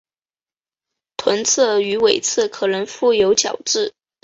[1.15, 3.93] 臀刺与尾刺可能覆有角质。